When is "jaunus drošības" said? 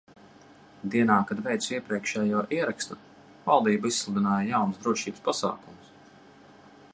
4.55-5.25